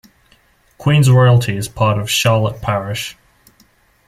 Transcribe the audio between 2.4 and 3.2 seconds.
Parish.